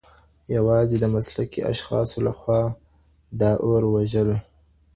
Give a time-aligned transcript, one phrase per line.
[0.55, 2.61] يوازي د مسلکي اشخاصو له خوا
[3.39, 4.29] د اور وژل!